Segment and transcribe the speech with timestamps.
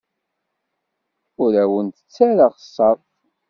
[1.43, 3.03] Ur awen-d-ttarraɣ ṣṣerf.